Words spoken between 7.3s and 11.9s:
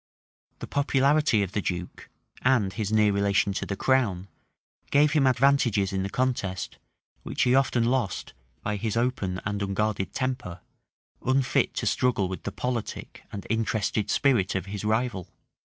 he often lost by his open and unguarded temper, unfit to